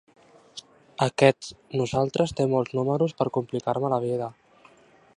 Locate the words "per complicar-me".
3.21-3.93